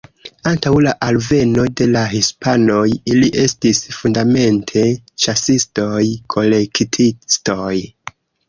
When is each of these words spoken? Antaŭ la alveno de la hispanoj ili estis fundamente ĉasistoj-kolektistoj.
Antaŭ 0.51 0.71
la 0.85 0.93
alveno 1.07 1.65
de 1.81 1.85
la 1.89 2.01
hispanoj 2.13 2.87
ili 3.13 3.29
estis 3.43 3.83
fundamente 3.99 4.87
ĉasistoj-kolektistoj. 5.27 7.79